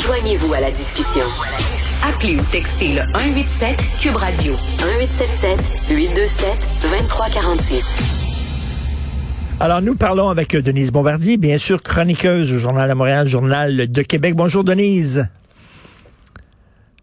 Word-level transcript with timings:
Joignez-vous 0.00 0.52
à 0.54 0.60
la 0.60 0.70
discussion. 0.70 1.24
Appelez 2.08 2.36
ou 2.36 2.42
textez 2.50 2.94
le 2.94 3.02
187 3.12 3.76
Cube 4.00 4.16
Radio 4.16 4.52
1877 4.52 5.90
827 5.90 6.48
2346. 6.82 7.84
Alors, 9.60 9.80
nous 9.80 9.94
parlons 9.94 10.28
avec 10.28 10.56
Denise 10.56 10.90
Bombardier, 10.90 11.36
bien 11.36 11.58
sûr, 11.58 11.82
chroniqueuse 11.82 12.52
au 12.52 12.58
Journal 12.58 12.88
de 12.88 12.94
Montréal, 12.94 13.28
Journal 13.28 13.90
de 13.90 14.02
Québec. 14.02 14.34
Bonjour, 14.34 14.64
Denise. 14.64 15.28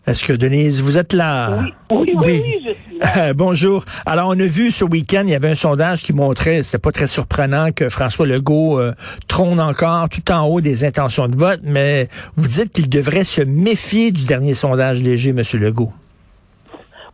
Est-ce 0.10 0.26
que 0.26 0.34
Denise, 0.34 0.82
vous 0.82 0.98
êtes 0.98 1.14
là? 1.14 1.66
Oui, 1.92 2.16
oui, 2.16 2.18
oui, 2.26 2.62
je 2.66 2.72
suis 2.72 2.98
là. 2.98 3.32
Bonjour. 3.36 3.86
Alors, 4.08 4.30
on 4.30 4.40
a 4.40 4.48
vu 4.48 4.72
ce 4.72 4.84
week-end, 4.84 5.22
il 5.26 5.30
y 5.30 5.36
avait 5.36 5.52
un 5.52 5.56
sondage 5.56 6.02
qui 6.02 6.14
montrait, 6.14 6.64
c'était 6.64 6.82
pas 6.82 6.92
très 6.92 7.08
surprenant 7.08 7.72
que 7.72 7.90
François 7.90 8.26
Legault 8.26 8.80
euh, 8.80 8.94
trône 9.28 9.62
encore 9.62 10.10
tout 10.10 10.32
en 10.32 10.48
haut 10.48 10.62
des 10.62 10.84
intentions 10.84 11.28
de 11.28 11.38
vote, 11.38 11.60
mais 11.62 12.08
vous 12.36 12.48
dites 12.48 12.74
qu'il 12.74 12.90
devrait 12.90 13.24
se 13.24 13.44
méfier 13.44 14.12
du 14.12 14.26
dernier 14.26 14.56
sondage 14.56 15.04
léger, 15.04 15.30
M. 15.30 15.44
Legault. 15.62 15.94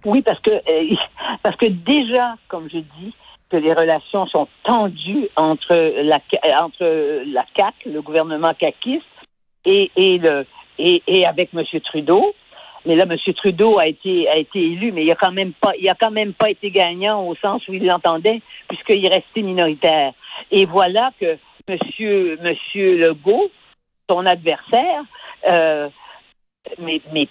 Oui, 0.05 0.22
parce 0.22 0.40
que 0.40 0.52
euh, 0.52 0.96
parce 1.44 1.58
que 1.58 1.66
déjà, 1.66 2.36
comme 2.48 2.70
je 2.72 2.77
dis, 2.77 3.14
que 3.50 3.58
les 3.58 3.74
relations 3.74 4.26
sont 4.27 4.48
tendues 4.64 5.27
entre 5.36 5.76
la 6.02 6.22
entre 6.64 6.86
la 7.26 7.44
CAC, 7.55 7.74
le 7.88 8.02
gouvernement 8.02 8.54
caquiste, 8.58 9.04
et, 9.66 9.91
et 9.98 10.18
le 10.18 10.46
et, 10.80 11.04
et 11.08 11.26
avec 11.26 11.50
M. 11.54 11.62
Trudeau. 11.84 12.34
Mais 12.86 12.96
là, 12.96 13.06
M. 13.10 13.18
Trudeau 13.34 13.80
a 13.80 13.88
été 13.88 14.30
a 14.30 14.38
été 14.38 14.60
élu, 14.60 14.92
mais 14.92 15.04
il 15.04 15.12
a 15.12 15.16
quand 15.16 15.32
même 15.32 15.54
pas 15.54 15.72
il 15.80 15.90
a 15.90 15.96
quand 16.00 16.12
même 16.12 16.34
pas 16.34 16.50
été 16.50 16.70
gagnant 16.70 17.26
au 17.28 17.36
sens 17.36 17.68
où 17.68 17.74
il 17.74 17.86
l'entendait, 17.86 18.42
puisqu'il 18.68 19.08
restait 19.08 19.42
minoritaire. 19.42 20.14
Et 20.52 20.66
voilà 20.66 21.12
que 21.20 21.38
M. 21.68 21.78
Monsieur 22.42 22.98
Legault, 22.98 23.50
son 24.10 24.26
adversaire, 24.26 25.04
euh, 25.50 25.90
mais, 26.80 27.02
mais 27.12 27.28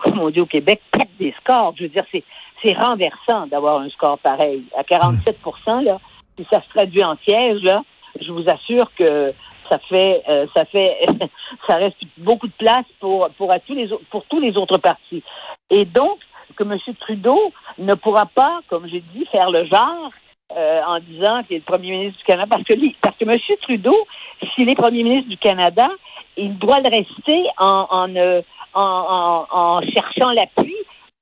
comme 0.00 0.20
on 0.20 0.30
dit 0.30 0.40
au 0.40 0.46
Québec, 0.46 0.80
pète 0.90 1.16
des 1.18 1.34
scores. 1.40 1.74
Je 1.76 1.84
veux 1.84 1.88
dire, 1.88 2.04
c'est 2.10 2.24
c'est 2.62 2.72
renversant 2.72 3.46
d'avoir 3.46 3.80
un 3.80 3.90
score 3.90 4.18
pareil. 4.18 4.64
À 4.76 4.82
47% 4.82 5.84
là, 5.84 6.00
si 6.38 6.46
ça 6.50 6.62
se 6.62 6.68
traduit 6.70 7.04
en 7.04 7.16
siège, 7.18 7.62
là, 7.62 7.82
je 8.20 8.32
vous 8.32 8.44
assure 8.48 8.90
que 8.96 9.26
ça 9.68 9.78
fait 9.78 10.22
euh, 10.28 10.46
ça 10.54 10.64
fait 10.64 11.06
ça 11.66 11.76
reste 11.76 11.96
beaucoup 12.18 12.46
de 12.46 12.52
place 12.58 12.86
pour 13.00 13.28
pour 13.36 13.52
tous 13.66 13.74
les 13.74 13.88
pour 14.10 14.24
tous 14.26 14.40
les 14.40 14.56
autres 14.56 14.78
partis. 14.78 15.22
Et 15.70 15.84
donc 15.84 16.18
que 16.56 16.64
M. 16.64 16.78
Trudeau 17.00 17.52
ne 17.78 17.94
pourra 17.94 18.26
pas, 18.26 18.60
comme 18.68 18.88
j'ai 18.88 19.02
dit, 19.14 19.26
faire 19.30 19.50
le 19.50 19.66
genre 19.66 20.10
euh, 20.56 20.80
en 20.86 21.00
disant 21.00 21.42
qu'il 21.42 21.56
est 21.56 21.58
le 21.58 21.64
premier 21.64 21.90
ministre 21.90 22.18
du 22.18 22.24
Canada 22.24 22.48
parce 22.50 22.64
que 22.64 22.74
parce 23.00 23.16
que 23.16 23.24
M. 23.24 23.38
Trudeau, 23.62 23.96
s'il 24.54 24.70
est 24.70 24.74
premier 24.74 25.02
ministre 25.02 25.28
du 25.28 25.36
Canada, 25.36 25.88
il 26.36 26.56
doit 26.58 26.80
le 26.80 26.88
rester 26.88 27.46
en 27.58 27.86
en, 27.90 28.16
euh, 28.16 28.42
en, 28.74 29.46
en 29.50 29.80
cherchant 29.82 30.32
l'appui 30.32 30.74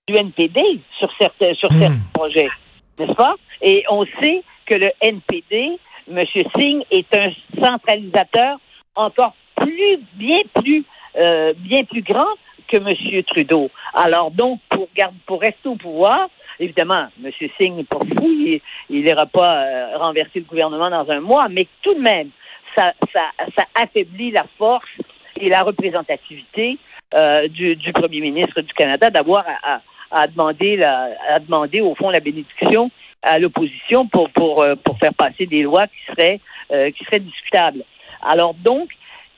du 0.06 0.17
NPD 0.17 0.61
sur 0.98 1.11
certains, 1.19 1.55
sur 1.55 1.70
certains 1.70 1.91
hmm. 1.91 2.12
projets, 2.12 2.51
n'est-ce 2.98 3.12
pas? 3.12 3.34
Et 3.62 3.84
on 3.89 4.05
sait 4.20 4.42
que 4.67 4.75
le 4.75 4.91
NPD, 5.01 5.79
M. 6.11 6.25
Singh, 6.57 6.85
est 6.91 7.17
un 7.17 7.31
centralisateur 7.61 8.59
encore 8.95 9.35
plus, 9.57 9.99
bien 10.15 10.41
plus, 10.55 10.85
euh, 11.17 11.53
bien 11.57 11.85
plus 11.85 12.03
grand 12.03 12.27
que 12.69 12.77
M. 12.77 13.23
Trudeau. 13.25 13.71
Alors 13.95 14.31
donc, 14.31 14.61
pour, 14.69 14.89
pour 15.27 15.41
rester 15.41 15.69
au 15.69 15.77
pouvoir, 15.77 16.29
évidemment, 16.59 17.07
M. 17.23 17.31
Singh 17.59 17.75
n'est 17.75 17.85
pas 17.85 17.99
fou, 17.99 18.29
il 18.29 18.61
n'ira 18.91 19.27
pas 19.27 19.65
euh, 19.65 19.99
renverser 19.99 20.41
le 20.41 20.45
gouvernement 20.45 20.91
dans 20.91 21.09
un 21.11 21.21
mois, 21.21 21.49
mais 21.49 21.67
tout 21.83 21.95
de 21.95 22.01
même, 22.01 22.31
ça, 22.77 22.93
ça, 23.13 23.23
ça 23.57 23.65
affaiblit 23.75 24.31
la 24.31 24.47
force 24.59 24.89
et 25.41 25.49
la 25.49 25.61
représentativité 25.61 26.79
euh, 27.15 27.49
du, 27.49 27.77
du, 27.77 27.93
premier 27.93 28.21
ministre 28.21 28.61
du 28.61 28.73
Canada 28.73 29.11
d'avoir 29.11 29.45
à, 29.63 29.81
à 30.11 30.27
demander, 30.27 30.77
la, 30.77 31.11
à 31.29 31.39
demander 31.39 31.81
au 31.81 31.95
fond 31.95 32.11
la 32.11 32.21
bénédiction 32.21 32.91
à 33.24 33.39
l'opposition 33.39 34.07
pour, 34.07 34.30
pour, 34.30 34.62
euh, 34.62 34.77
pour 34.77 34.98
faire 34.98 35.14
passer 35.14 35.46
des 35.46 35.62
lois 35.62 35.86
qui 35.86 36.12
seraient, 36.12 36.40
euh, 36.70 36.90
qui 36.90 37.05
seraient 37.05 37.20
discutables. 37.20 37.83
Alors 38.23 38.55
donc, 38.55 38.90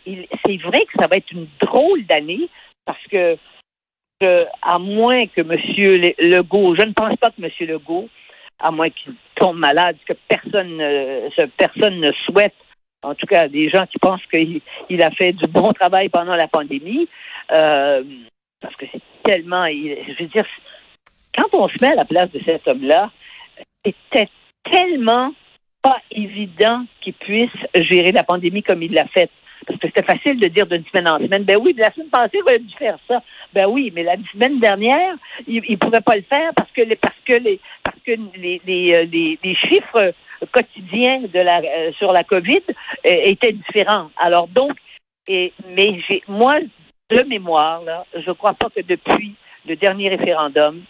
c'est 0.05 0.57
vrai 0.59 0.85
que 0.85 1.01
ça 1.01 1.07
va 1.07 1.17
être 1.17 1.31
une 1.33 1.49
drôle 1.61 2.05
d'année 2.07 2.49
parce 2.85 3.03
que, 3.11 3.37
à 4.63 4.79
moins 4.79 5.27
que 5.27 5.41
M. 5.41 6.15
Legault, 6.19 6.77
je 6.77 6.85
ne 6.85 6.93
pense 6.93 7.17
pas 7.17 7.31
que 7.31 7.43
M. 7.43 7.51
Legault, 7.69 8.09
à 8.61 8.71
moins 8.71 8.89
qu'il 8.91 9.15
tombe 9.35 9.59
malade, 9.59 9.97
que 10.07 10.15
personne, 10.29 10.81
personne 11.57 12.01
ne 12.01 12.13
souhaite, 12.13 12.55
en 13.03 13.15
tout 13.15 13.27
cas 13.27 13.49
des 13.49 13.69
gens 13.69 13.87
qui 13.87 13.99
pensent 13.99 14.25
qu'il 14.31 15.03
a 15.03 15.11
fait 15.11 15.33
du 15.33 15.47
bon 15.49 15.73
travail 15.73 16.09
pendant 16.09 16.37
la 16.37 16.49
pandémie, 16.49 17.09
euh, 17.53 18.03
parce 18.61 18.77
que 18.77 18.87
c'est 18.93 19.03
tellement, 19.25 19.67
je 19.67 20.23
veux 20.23 20.29
dire, 20.29 20.47
quand 21.37 21.49
on 21.53 21.69
se 21.69 21.77
met 21.81 21.93
à 21.93 21.97
la 21.97 22.05
place 22.05 22.31
de 22.31 22.41
cet 22.45 22.67
homme-là, 22.67 23.11
c'était 24.11 24.29
tellement 24.71 25.33
pas 25.83 25.99
évident 26.11 26.85
qu'il 27.01 27.15
puisse 27.15 27.51
gérer 27.75 28.13
la 28.13 28.25
pandémie 28.25 28.63
comme 28.63 28.83
il 28.83 28.93
l'a 28.93 29.07
fait. 29.07 29.31
Parce 29.67 29.79
que 29.79 29.89
c'était 29.89 30.03
facile 30.03 30.39
de 30.39 30.49
dire 30.49 30.67
d'une 30.67 30.85
semaine 30.85 31.09
en 31.09 31.19
semaine, 31.19 31.45
ben 31.45 31.57
oui, 31.61 31.75
la 31.77 31.91
semaine 31.91 32.09
passée, 32.09 32.39
il 32.39 32.43
aurait 32.43 32.59
dû 32.59 32.75
faire 32.75 32.99
ça. 33.09 33.23
Ben 33.53 33.67
oui, 33.67 33.91
mais 33.95 34.03
la 34.03 34.17
semaine 34.33 34.61
dernière, 34.61 35.15
il 35.47 35.63
ne 35.69 35.77
pouvait 35.77 36.01
pas 36.01 36.17
le 36.17 36.23
faire 36.23 36.53
parce 36.55 36.71
que 36.73 36.83
les, 36.83 36.97
parce 36.97 37.17
que 37.25 37.35
les, 37.35 37.61
parce 37.83 37.99
que 38.05 38.13
les, 38.37 38.61
les, 38.67 38.95
euh, 38.95 39.05
les, 39.05 39.55
chiffres 39.55 40.13
quotidiens 40.53 41.23
de 41.23 41.41
la, 41.41 41.61
euh, 41.61 41.93
sur 41.93 42.13
la 42.13 42.23
COVID 42.23 42.63
euh, 42.69 43.11
étaient 43.25 43.53
différents. 43.53 44.11
Alors 44.17 44.49
donc, 44.49 44.73
et, 45.27 45.53
mais 45.75 46.01
j'ai, 46.07 46.23
moi, 46.29 46.59
de 47.11 47.23
mémoire, 47.23 47.83
là, 47.83 48.05
je 48.15 48.29
ne 48.29 48.35
crois 48.35 48.55
pas 48.55 48.69
que 48.71 48.83
depuis 48.83 49.35
le 49.67 49.77
dernier 49.77 50.09
référendum, 50.09 50.83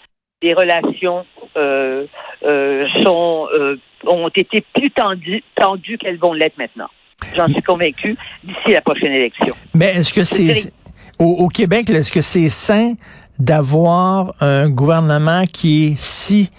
les 0.47 0.55
relations 0.55 1.27
euh, 1.57 2.07
euh, 2.45 2.87
sont, 3.03 3.49
euh, 3.53 3.77
ont 4.07 4.29
été 4.29 4.65
plus 4.75 4.91
tendues, 4.91 5.43
tendues 5.57 5.99
qu'elles 5.99 6.19
vont 6.19 6.33
l'être 6.33 6.57
maintenant. 6.59 6.89
J'en 7.35 7.49
suis 7.49 7.63
convaincu 7.63 8.17
d'ici 8.45 8.73
la 8.73 8.81
prochaine 8.81 9.13
élection. 9.13 9.55
Mais 9.75 9.87
est-ce 9.87 10.13
que 10.13 10.25
c'est 10.25 10.73
au, 11.19 11.49
Québec, 11.49 11.89
est-ce 11.91 12.13
que 12.13 12.21
c'est 12.21 12.51
sain 12.51 12.93
d'avoir 13.39 14.35
un 14.41 14.69
gouvernement 14.69 15.45
qui 15.47 15.87
est 15.87 15.99
si 15.99 16.51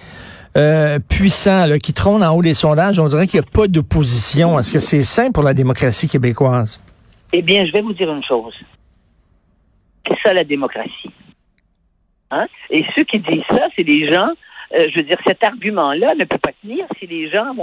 puissant, 1.07 1.77
qui 1.77 1.93
trône 1.93 2.23
en 2.23 2.35
haut 2.35 2.41
des 2.41 2.55
sondages? 2.55 2.99
On 2.99 3.07
dirait 3.07 3.27
qu'il 3.27 3.39
n'y 3.39 3.45
a 3.45 3.49
pas 3.49 3.67
d'opposition. 3.67 4.59
Est-ce 4.59 4.73
que 4.73 4.79
c'est 4.79 5.03
sain 5.03 5.31
pour 5.31 5.43
la 5.43 5.53
démocratie 5.53 6.09
québécoise? 6.09 6.83
Eh 7.31 7.43
bien, 7.43 7.65
je 7.67 7.71
vais 7.71 7.81
vous 7.81 7.93
dire 7.93 8.09
une 8.09 8.23
chose. 8.23 8.55
C'est 10.07 10.17
ça 10.23 10.33
la 10.33 10.43
démocratie. 10.43 11.11
Hein? 12.31 12.47
Et 12.69 12.83
ceux 12.95 13.03
qui 13.03 13.19
disent 13.19 13.43
ça, 13.49 13.67
c'est 13.75 13.83
des 13.83 14.11
gens, 14.11 14.29
euh, 14.75 14.87
je 14.89 14.97
veux 14.97 15.03
dire, 15.03 15.17
cet 15.25 15.43
argument-là 15.43 16.15
ne 16.15 16.25
peut 16.25 16.37
pas 16.37 16.51
tenir 16.61 16.85
si 16.99 17.07
les 17.07 17.29
gens 17.29 17.53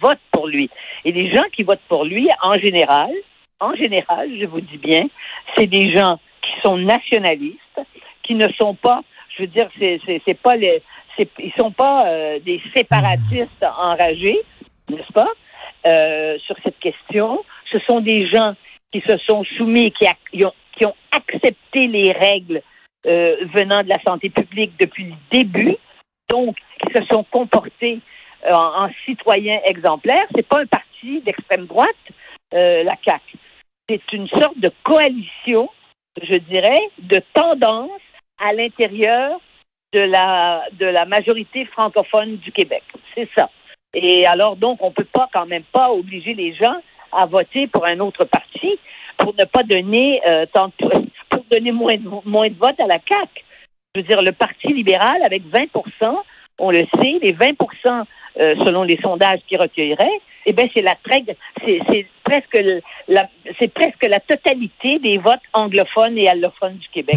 votent 0.00 0.18
pour 0.30 0.46
lui. 0.48 0.68
Et 1.04 1.12
les 1.12 1.32
gens 1.32 1.44
qui 1.52 1.62
votent 1.62 1.86
pour 1.88 2.04
lui, 2.04 2.28
en 2.42 2.54
général, 2.54 3.10
en 3.60 3.74
général, 3.74 4.28
je 4.40 4.46
vous 4.46 4.60
dis 4.60 4.78
bien, 4.78 5.04
c'est 5.56 5.68
des 5.68 5.94
gens 5.94 6.18
qui 6.42 6.50
sont 6.62 6.76
nationalistes, 6.76 7.80
qui 8.24 8.34
ne 8.34 8.48
sont 8.58 8.74
pas, 8.74 9.02
je 9.36 9.42
veux 9.42 9.48
dire, 9.48 9.68
c'est, 9.78 10.40
pas 10.42 10.56
les, 10.56 10.82
ils 11.18 11.52
sont 11.56 11.70
pas 11.70 12.06
euh, 12.08 12.38
des 12.40 12.60
séparatistes 12.74 13.64
enragés, 13.80 14.40
n'est-ce 14.88 15.12
pas, 15.12 15.28
euh, 15.86 16.38
sur 16.40 16.56
cette 16.64 16.78
question. 16.80 17.44
Ce 17.70 17.78
sont 17.80 18.00
des 18.00 18.26
gens 18.26 18.54
qui 18.92 19.00
se 19.00 19.16
sont 19.18 19.44
soumis, 19.56 19.92
qui, 19.92 20.06
qui 20.32 20.84
ont 20.86 20.94
accepté 21.12 21.86
les 21.86 22.12
règles 22.12 22.62
euh, 23.06 23.36
venant 23.54 23.82
de 23.82 23.88
la 23.88 24.00
santé 24.06 24.30
publique 24.30 24.72
depuis 24.78 25.04
le 25.04 25.14
début, 25.30 25.76
donc 26.30 26.56
qui 26.80 26.92
se 26.92 27.04
sont 27.06 27.24
comportés 27.24 28.00
euh, 28.46 28.52
en, 28.52 28.88
citoyens 29.04 29.60
exemplaires. 29.64 30.26
C'est 30.34 30.46
pas 30.46 30.60
un 30.60 30.66
parti 30.66 31.20
d'extrême 31.20 31.66
droite, 31.66 31.90
euh, 32.54 32.82
la 32.82 32.96
CAC. 32.96 33.22
C'est 33.88 34.12
une 34.12 34.28
sorte 34.28 34.58
de 34.58 34.70
coalition, 34.84 35.68
je 36.22 36.36
dirais, 36.36 36.80
de 36.98 37.20
tendance 37.34 37.90
à 38.38 38.52
l'intérieur 38.52 39.40
de 39.92 40.00
la 40.00 40.64
de 40.72 40.86
la 40.86 41.04
majorité 41.04 41.66
francophone 41.66 42.36
du 42.36 42.52
Québec. 42.52 42.82
C'est 43.14 43.28
ça. 43.36 43.50
Et 43.94 44.26
alors 44.26 44.56
donc 44.56 44.82
on 44.82 44.90
peut 44.90 45.04
pas 45.04 45.28
quand 45.32 45.46
même 45.46 45.64
pas 45.64 45.90
obliger 45.90 46.34
les 46.34 46.54
gens 46.54 46.76
à 47.12 47.26
voter 47.26 47.66
pour 47.66 47.84
un 47.84 48.00
autre 48.00 48.24
parti 48.24 48.78
pour 49.18 49.34
ne 49.34 49.44
pas 49.44 49.62
donner 49.62 50.20
euh, 50.26 50.46
tant 50.52 50.70
pour 50.70 50.90
donner 51.52 51.72
moins 51.72 51.94
de, 51.94 52.08
moins 52.28 52.48
de 52.48 52.54
votes 52.54 52.80
à 52.80 52.86
la 52.86 52.98
CAC. 52.98 53.44
Je 53.94 54.00
veux 54.00 54.06
dire, 54.06 54.22
le 54.22 54.32
Parti 54.32 54.68
libéral, 54.68 55.20
avec 55.24 55.42
20 55.46 55.66
on 56.58 56.70
le 56.70 56.84
sait, 57.00 57.18
les 57.20 57.32
20 57.32 57.50
euh, 58.38 58.54
selon 58.64 58.82
les 58.82 58.98
sondages 59.02 59.40
qui 59.46 59.56
recueilleraient, 59.56 60.20
eh 60.46 60.52
bien, 60.52 60.66
c'est 60.74 60.82
la 60.82 60.96
c'est 61.64 62.06
presque 62.24 62.58
la, 63.08 63.28
c'est 63.58 63.72
presque 63.72 64.06
la 64.08 64.20
totalité 64.20 64.98
des 64.98 65.18
votes 65.18 65.40
anglophones 65.52 66.16
et 66.18 66.28
allophones 66.28 66.76
du 66.76 66.88
Québec. 66.88 67.16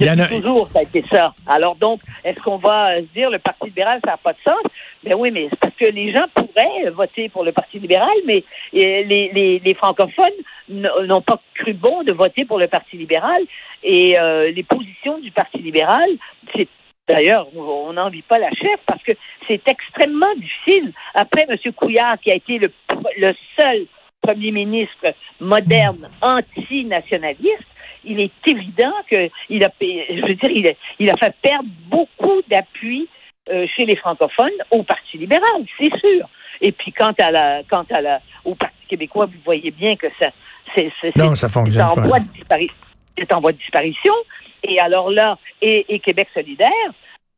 Hum, 0.00 0.20
hum. 0.20 0.28
toujours, 0.28 0.68
ça 0.68 0.80
a 0.80 0.82
été 0.82 1.04
ça. 1.10 1.34
Alors 1.46 1.76
donc, 1.76 2.00
est-ce 2.24 2.38
qu'on 2.40 2.58
va 2.58 2.96
se 2.98 3.06
dire 3.14 3.30
le 3.30 3.38
Parti 3.38 3.66
libéral, 3.66 4.00
ça 4.04 4.12
n'a 4.12 4.16
pas 4.16 4.32
de 4.32 4.38
sens? 4.44 4.62
Ben 5.04 5.14
oui, 5.14 5.30
mais 5.30 5.48
c'est 5.50 5.58
parce 5.60 5.74
que 5.74 5.86
les 5.86 6.12
gens 6.12 6.26
pourraient 6.34 6.90
voter 6.90 7.28
pour 7.28 7.44
le 7.44 7.52
Parti 7.52 7.78
libéral, 7.78 8.16
mais 8.26 8.44
les, 8.72 9.04
les, 9.04 9.58
les 9.58 9.74
francophones 9.74 10.26
n'ont 10.68 11.22
pas 11.22 11.40
cru 11.54 11.72
bon 11.72 12.02
de 12.02 12.12
voter 12.12 12.44
pour 12.44 12.58
le 12.58 12.68
Parti 12.68 12.96
libéral. 12.96 13.42
Et 13.82 14.18
euh, 14.18 14.50
les 14.50 14.62
positions 14.62 15.18
du 15.18 15.30
Parti 15.30 15.58
libéral, 15.58 16.08
c'est 16.54 16.68
D'ailleurs, 17.08 17.48
on 17.56 17.94
n'en 17.94 18.10
vit 18.10 18.22
pas 18.22 18.38
la 18.38 18.50
chef 18.50 18.80
parce 18.86 19.02
que 19.02 19.12
c'est 19.46 19.66
extrêmement 19.66 20.34
difficile. 20.36 20.92
Après 21.14 21.46
M. 21.48 21.56
Couillard, 21.72 22.18
qui 22.20 22.30
a 22.30 22.34
été 22.34 22.58
le, 22.58 22.70
le 23.16 23.32
seul 23.58 23.86
premier 24.20 24.50
ministre 24.50 25.14
moderne 25.40 26.10
anti-nationaliste, 26.20 27.64
il 28.04 28.20
est 28.20 28.32
évident 28.46 28.92
qu'il 29.08 29.64
a, 29.64 29.70
je 29.80 30.26
veux 30.26 30.34
dire, 30.34 30.50
il 30.50 30.68
a, 30.68 30.72
il 30.98 31.10
a 31.10 31.16
fait 31.16 31.34
perdre 31.42 31.68
beaucoup 31.88 32.42
d'appui 32.48 33.08
euh, 33.50 33.66
chez 33.74 33.86
les 33.86 33.96
francophones 33.96 34.50
au 34.70 34.82
Parti 34.82 35.18
libéral, 35.18 35.64
c'est 35.78 35.90
sûr. 35.98 36.28
Et 36.60 36.72
puis 36.72 36.92
quant 36.92 37.14
à 37.18 37.30
la, 37.30 37.62
quant 37.68 37.84
à 37.90 38.00
la, 38.00 38.20
au 38.44 38.54
Parti 38.54 38.76
québécois, 38.88 39.26
vous 39.26 39.40
voyez 39.44 39.70
bien 39.70 39.96
que 39.96 40.08
ça, 40.18 40.30
c'est, 40.74 40.90
c'est, 41.00 41.16
non, 41.16 41.34
ça 41.34 41.48
fonctionne 41.48 41.84
en 41.84 41.94
voie 41.94 42.20
de 42.20 42.28
disparition. 42.28 42.76
C'est 43.16 43.32
en 43.32 43.40
voie 43.40 43.52
de 43.52 43.58
disparition. 43.58 44.14
Et 44.62 44.78
alors 44.80 45.10
là, 45.10 45.38
et, 45.62 45.98
Québec 46.00 46.28
solidaire, 46.34 46.70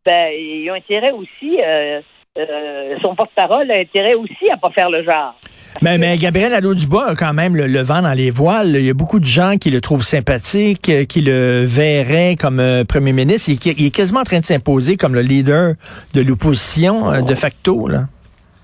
ben, 0.04 0.32
ils 0.32 0.70
ont 0.70 0.74
intérêt 0.74 1.12
aussi. 1.12 1.60
Euh, 1.62 2.00
euh, 2.38 2.96
son 3.02 3.16
porte-parole 3.16 3.68
a 3.72 3.78
intérêt 3.78 4.14
aussi 4.14 4.48
à 4.52 4.56
pas 4.56 4.70
faire 4.70 4.88
le 4.88 5.02
genre. 5.02 5.34
Mais, 5.82 5.98
mais 5.98 6.16
Gabriel 6.16 6.54
Allo-Dubois 6.54 7.08
a 7.08 7.14
quand 7.16 7.32
même 7.32 7.56
le, 7.56 7.82
vent 7.82 8.02
dans 8.02 8.12
les 8.12 8.30
voiles. 8.30 8.76
Il 8.76 8.84
y 8.84 8.90
a 8.90 8.94
beaucoup 8.94 9.18
de 9.18 9.24
gens 9.24 9.56
qui 9.58 9.70
le 9.70 9.80
trouvent 9.80 10.04
sympathique, 10.04 10.88
euh, 10.88 11.04
qui 11.04 11.22
le 11.22 11.64
verraient 11.64 12.36
comme 12.36 12.60
euh, 12.60 12.84
premier 12.84 13.12
ministre. 13.12 13.50
Il, 13.50 13.86
est 13.86 13.94
quasiment 13.94 14.20
en 14.20 14.24
train 14.24 14.38
de 14.38 14.44
s'imposer 14.44 14.96
comme 14.96 15.14
le 15.14 15.22
leader 15.22 15.74
de 16.14 16.22
l'opposition 16.22 17.20
de 17.22 17.34
facto. 17.34 17.88
Là. 17.88 18.04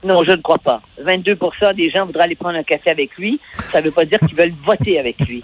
Non, 0.05 0.23
je 0.23 0.33
ne 0.33 0.43
crois 0.43 0.59
pas. 0.59 0.81
22% 1.03 1.75
des 1.75 1.91
gens 1.91 2.07
voudraient 2.07 2.25
aller 2.25 2.37
prendre 2.37 2.57
un 2.57 2.63
café 2.63 2.91
avec 2.91 3.17
lui. 3.17 3.41
Ça 3.55 3.81
ne 3.81 3.87
veut 3.87 3.93
pas 3.93 4.05
dire 4.05 4.21
qu'ils 4.21 4.37
veulent 4.37 4.55
voter 4.65 5.01
avec 5.01 5.19
lui. 5.21 5.43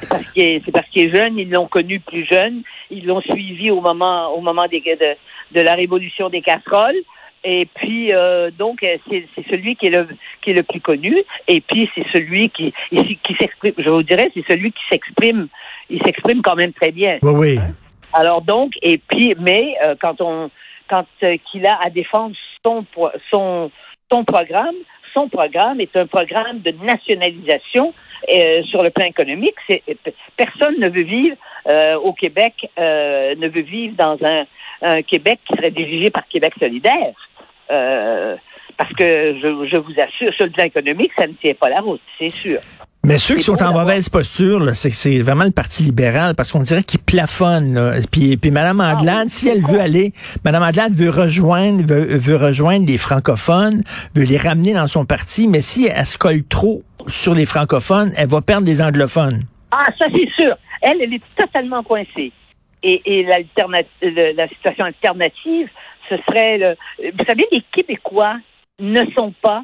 C'est 0.00 0.72
parce 0.72 0.88
qu'il 0.90 1.08
est, 1.08 1.14
jeune, 1.14 1.38
ils 1.38 1.50
l'ont 1.50 1.66
connu 1.66 1.98
plus 2.00 2.26
jeune, 2.26 2.62
ils 2.90 3.06
l'ont 3.06 3.20
suivi 3.20 3.70
au 3.70 3.80
moment, 3.80 4.28
au 4.34 4.40
moment 4.40 4.66
des, 4.66 4.80
de, 4.80 5.58
de 5.58 5.60
la 5.60 5.74
révolution 5.74 6.28
des 6.28 6.42
casseroles. 6.42 7.02
Et 7.44 7.68
puis 7.74 8.12
euh, 8.12 8.50
donc 8.50 8.82
euh, 8.82 8.96
c'est 9.08 9.46
celui 9.50 9.76
qui 9.76 9.86
est 9.86 9.90
le 9.90 10.08
qui 10.42 10.50
est 10.50 10.54
le 10.54 10.62
plus 10.62 10.80
connu. 10.80 11.14
Et 11.46 11.60
puis 11.60 11.90
c'est 11.94 12.06
celui 12.12 12.48
qui 12.48 12.72
qui 12.90 13.34
s'exprime. 13.38 13.74
Je 13.76 13.90
vous 13.90 14.02
dirais 14.02 14.30
c'est 14.32 14.44
celui 14.48 14.72
qui 14.72 14.82
s'exprime. 14.90 15.48
Il 15.90 16.02
s'exprime 16.02 16.40
quand 16.40 16.56
même 16.56 16.72
très 16.72 16.90
bien. 16.90 17.18
Oui 17.22 17.32
oui. 17.34 17.58
Alors 18.14 18.40
donc 18.40 18.72
et 18.80 18.96
puis 18.96 19.34
mais 19.38 19.76
euh, 19.84 19.94
quand 20.00 20.22
on 20.22 20.50
quand 20.88 21.04
qu'il 21.20 21.66
a 21.66 21.78
à 21.84 21.90
défendre 21.90 22.34
son 22.64 22.86
son 23.30 23.70
son 24.10 24.24
programme, 24.24 24.76
son 25.12 25.28
programme 25.28 25.82
est 25.82 25.94
un 25.96 26.06
programme 26.06 26.60
de 26.60 26.70
nationalisation 26.82 27.88
sur 28.70 28.82
le 28.82 28.88
plan 28.88 29.04
économique. 29.04 29.54
C'est 29.66 29.82
personne 30.38 30.76
ne 30.78 30.88
veut 30.88 31.02
vivre 31.02 31.36
au 32.02 32.14
Québec 32.14 32.54
ne 32.78 33.48
veut 33.48 33.60
vivre 33.62 33.94
dans 33.96 34.16
un, 34.24 34.44
un 34.80 35.02
Québec 35.02 35.40
qui 35.46 35.56
serait 35.56 35.70
dirigé 35.70 36.10
par 36.10 36.26
Québec 36.28 36.54
solidaire. 36.58 37.12
Euh, 37.70 38.36
parce 38.76 38.92
que 38.94 39.34
je, 39.40 39.68
je, 39.70 39.76
vous 39.78 39.92
assure, 40.00 40.32
sur 40.34 40.46
le 40.46 40.50
plan 40.50 40.64
économique, 40.64 41.12
ça 41.16 41.26
ne 41.26 41.32
tient 41.32 41.54
pas 41.54 41.68
la 41.68 41.80
route, 41.80 42.00
c'est 42.18 42.28
sûr. 42.28 42.58
Mais 43.04 43.18
ceux 43.18 43.34
qui 43.36 43.42
sont 43.42 43.62
en 43.62 43.74
mauvaise 43.74 44.08
posture, 44.08 44.74
c'est 44.74 44.90
c'est 44.90 45.20
vraiment 45.20 45.44
le 45.44 45.50
Parti 45.50 45.82
libéral 45.82 46.34
parce 46.34 46.50
qu'on 46.50 46.62
dirait 46.62 46.82
qu'il 46.82 47.00
plafonne. 47.00 47.74
Là. 47.74 47.92
Puis, 48.10 48.38
puis 48.38 48.50
Mme 48.50 48.80
ah 48.80 48.94
Anglade, 48.94 49.28
si 49.28 49.46
elle 49.46 49.60
veut 49.60 49.78
aller, 49.78 50.12
Mme 50.42 50.62
Anglade 50.62 50.92
veut 50.94 51.10
rejoindre, 51.10 51.82
veut, 51.82 52.16
veut, 52.16 52.36
rejoindre 52.36 52.86
les 52.86 52.96
francophones, 52.96 53.82
veut 54.16 54.24
les 54.24 54.38
ramener 54.38 54.72
dans 54.72 54.86
son 54.86 55.04
parti, 55.04 55.48
mais 55.48 55.60
si 55.60 55.86
elle 55.86 56.06
se 56.06 56.16
colle 56.16 56.44
trop 56.44 56.82
sur 57.06 57.34
les 57.34 57.44
francophones, 57.44 58.10
elle 58.16 58.28
va 58.28 58.40
perdre 58.40 58.64
des 58.64 58.80
anglophones. 58.80 59.44
Ah, 59.70 59.86
ça 59.98 60.06
c'est 60.10 60.42
sûr. 60.42 60.56
Elle, 60.80 61.02
elle 61.02 61.12
est 61.12 61.22
totalement 61.36 61.82
coincée. 61.82 62.32
Et, 62.82 63.02
et 63.04 63.22
la 63.24 64.48
situation 64.48 64.84
alternative, 64.84 65.68
ce 66.08 66.16
serait 66.28 66.58
le, 66.58 66.76
vous 67.12 67.24
savez, 67.26 67.46
les 67.50 67.62
Québécois 67.72 68.36
ne 68.78 69.04
sont 69.16 69.32
pas 69.42 69.62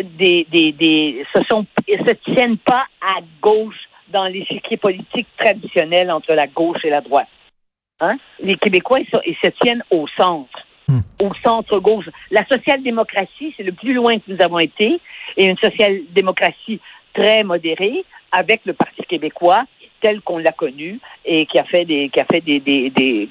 des, 0.00 0.46
des, 0.50 0.72
des 0.72 1.24
se 1.34 1.42
sont 1.44 1.66
se 1.88 2.12
tiennent 2.32 2.58
pas 2.58 2.86
à 3.00 3.20
gauche 3.40 3.88
dans 4.08 4.26
l'échiquier 4.26 4.76
politique 4.76 5.26
traditionnel 5.36 6.10
entre 6.10 6.32
la 6.34 6.46
gauche 6.46 6.84
et 6.84 6.90
la 6.90 7.00
droite. 7.00 7.28
Hein? 8.00 8.16
Les 8.40 8.56
Québécois, 8.56 9.00
ils, 9.00 9.36
se 9.42 9.48
tiennent 9.62 9.82
au 9.90 10.06
centre, 10.16 10.66
hmm. 10.88 11.00
au 11.20 11.30
centre-gauche. 11.44 12.08
La 12.30 12.44
social-démocratie, 12.46 13.54
c'est 13.56 13.62
le 13.62 13.72
plus 13.72 13.94
loin 13.94 14.18
que 14.18 14.24
nous 14.28 14.42
avons 14.42 14.58
été, 14.58 15.00
et 15.36 15.44
une 15.44 15.56
social-démocratie 15.58 16.80
très 17.14 17.42
modérée, 17.44 18.04
avec 18.32 18.62
le 18.64 18.72
Parti 18.72 19.02
québécois, 19.02 19.64
tel 20.02 20.20
qu'on 20.20 20.38
l'a 20.38 20.52
connu 20.52 20.98
et 21.24 21.46
qui 21.46 21.58
a 21.58 21.64
fait 21.64 21.84
des 21.84 22.10
qui 22.10 22.20
a 22.20 22.24
fait 22.24 22.40
des, 22.40 22.60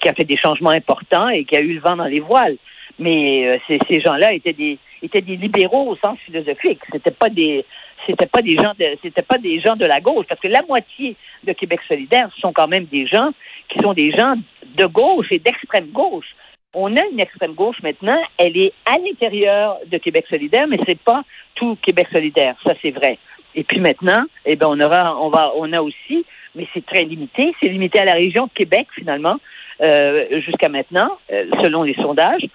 qui 0.02 0.10
a 0.10 0.14
fait 0.14 0.24
des 0.24 0.38
changements 0.38 0.72
importants 0.72 1.30
et 1.30 1.46
qui 1.46 1.56
a 1.56 1.60
eu 1.60 1.74
le 1.74 1.82
vent 1.82 1.98
dans 1.98 2.06
les 2.06 2.22
voiles. 2.22 2.58
Mais 2.98 3.48
euh, 3.48 3.58
ces, 3.68 3.80
ces 3.88 4.02
gens-là 4.02 4.34
étaient 4.34 4.54
des 4.54 4.78
étaient 5.02 5.22
des 5.22 5.36
libéraux 5.36 5.90
au 5.90 5.96
sens 5.98 6.18
philosophique. 6.20 6.80
C'était 6.92 7.12
pas 7.12 7.30
des 7.30 7.66
c'était 8.08 8.26
pas 8.26 8.42
des 8.42 8.54
gens 8.54 8.74
de 8.80 8.98
c'était 9.04 9.22
pas 9.22 9.38
des 9.38 9.60
gens 9.60 9.76
de 9.76 9.86
la 9.86 10.00
gauche 10.00 10.26
parce 10.28 10.42
que 10.42 10.48
la 10.48 10.62
moitié 10.64 11.16
de 11.44 11.54
Québec 11.54 11.82
solidaire 11.88 12.30
sont 12.40 12.54
quand 12.54 12.68
même 12.68 12.86
des 12.86 13.06
gens 13.08 13.32
qui 13.70 13.80
sont 13.80 13.94
des 13.94 14.12
gens 14.12 14.36
de 14.76 14.86
gauche 14.86 15.28
et 15.32 15.40
d'extrême 15.40 15.88
gauche. 15.92 16.36
On 16.74 16.96
a 16.96 17.02
une 17.12 17.20
extrême 17.20 17.54
gauche 17.54 17.82
maintenant, 17.84 18.20
elle 18.38 18.56
est 18.58 18.74
à 18.86 18.98
l'intérieur 18.98 19.78
de 19.88 19.98
Québec 19.98 20.26
solidaire, 20.30 20.68
mais 20.68 20.80
c'est 20.86 21.00
pas 21.00 21.24
tout 21.56 21.78
Québec 21.82 22.08
solidaire, 22.12 22.56
ça 22.64 22.74
c'est 22.82 22.92
vrai. 22.92 23.18
Et 23.56 23.64
puis 23.64 23.82
maintenant, 23.82 24.24
eh 24.46 24.56
ben 24.56 24.68
on 24.68 24.80
aura 24.80 25.18
on 25.20 25.30
va 25.30 25.52
on 25.56 25.72
a 25.74 25.82
aussi 25.82 26.26
mais 26.56 26.68
c'est 26.74 26.86
très 26.86 27.04
limité. 27.04 27.54
C'est 27.60 27.68
limité 27.68 28.00
à 28.00 28.06
la 28.06 28.14
région 28.14 28.48
de 28.48 28.52
Québec, 28.54 28.88
finalement, 28.96 29.38
euh, 29.82 30.42
jusqu'à 30.46 30.70
maintenant, 30.70 31.18
euh, 31.32 31.46
selon 31.64 31.84
les 31.84 31.96
sondages. 31.96 32.46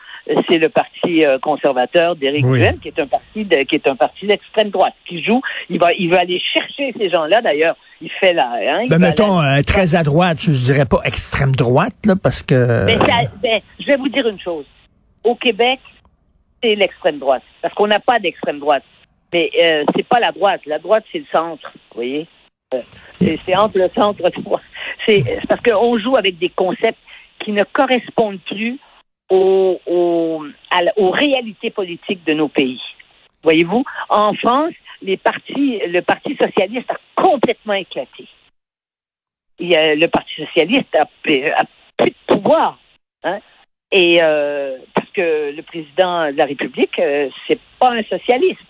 C'est 0.48 0.58
le 0.58 0.68
parti 0.68 1.24
euh, 1.24 1.38
conservateur 1.38 2.16
d'Éric 2.16 2.44
oui. 2.46 2.60
qui 2.82 2.88
est 2.88 2.98
un 2.98 3.06
parti 3.06 3.44
de, 3.44 3.62
qui 3.62 3.76
est 3.76 3.86
un 3.86 3.94
parti 3.94 4.26
d'extrême 4.26 4.70
droite, 4.70 4.94
qui 5.08 5.22
joue. 5.22 5.40
Il 5.70 5.78
va, 5.78 5.92
il 5.92 6.10
va 6.10 6.20
aller 6.20 6.40
chercher 6.52 6.92
ces 6.98 7.10
gens-là. 7.10 7.40
D'ailleurs, 7.42 7.76
il 8.00 8.10
fait 8.10 8.32
la. 8.32 8.50
Hein, 8.54 8.86
ben, 8.88 8.98
mettons 8.98 9.40
très 9.64 9.94
à 9.94 10.02
droite. 10.02 10.38
Je 10.40 10.50
dirais 10.50 10.84
pas 10.84 11.00
extrême 11.04 11.54
droite, 11.54 11.94
là, 12.04 12.14
parce 12.20 12.42
que. 12.42 12.86
Mais 12.86 12.96
ben, 12.96 13.60
je 13.78 13.86
vais 13.86 13.96
vous 13.96 14.08
dire 14.08 14.26
une 14.26 14.40
chose. 14.40 14.64
Au 15.22 15.36
Québec, 15.36 15.78
c'est 16.62 16.74
l'extrême 16.74 17.18
droite, 17.18 17.42
parce 17.62 17.74
qu'on 17.74 17.86
n'a 17.86 18.00
pas 18.00 18.18
d'extrême 18.18 18.58
droite. 18.58 18.82
Mais 19.32 19.50
euh, 19.62 19.84
c'est 19.94 20.06
pas 20.06 20.20
la 20.20 20.32
droite. 20.32 20.60
La 20.66 20.78
droite, 20.78 21.04
c'est 21.12 21.18
le 21.18 21.26
centre. 21.32 21.70
Vous 21.74 21.96
voyez. 21.96 22.26
C'est 23.20 23.56
entre 23.56 23.78
le 23.78 23.88
centre 23.94 24.30
C'est 25.06 25.22
parce 25.48 25.60
qu'on 25.62 25.98
joue 25.98 26.16
avec 26.16 26.38
des 26.38 26.48
concepts 26.48 26.98
qui 27.38 27.52
ne 27.52 27.62
correspondent 27.64 28.40
plus 28.40 28.78
aux, 29.30 29.80
aux, 29.86 31.10
réalités 31.10 31.70
politiques 31.70 32.24
de 32.24 32.34
nos 32.34 32.48
pays. 32.48 32.80
Voyez-vous, 33.42 33.84
en 34.08 34.34
France, 34.34 34.74
le 35.02 35.16
Parti 36.00 36.36
socialiste 36.36 36.90
a 36.90 36.98
complètement 37.14 37.74
éclaté. 37.74 38.26
Le 39.58 40.06
Parti 40.06 40.32
socialiste 40.36 40.94
a, 40.94 41.02
a 41.02 41.64
plus 41.96 42.10
de 42.10 42.16
pouvoir. 42.26 42.78
Hein? 43.22 43.38
Et 43.92 44.18
euh, 44.20 44.76
parce 44.94 45.08
que 45.10 45.54
le 45.54 45.62
président 45.62 46.32
de 46.32 46.36
la 46.36 46.44
République, 46.46 46.98
euh, 46.98 47.28
c'est 47.46 47.60
pas 47.78 47.92
un 47.92 48.02
socialiste. 48.02 48.60